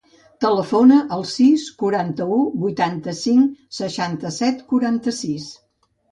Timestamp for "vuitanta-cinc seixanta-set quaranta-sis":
2.63-5.47